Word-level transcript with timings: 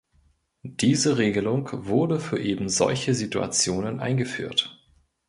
Diese 0.63 1.19
Regelung 1.19 1.69
wurde 1.85 2.19
für 2.19 2.39
eben 2.39 2.69
solche 2.69 3.13
Situationen 3.13 3.99
eingeführt. 3.99 4.83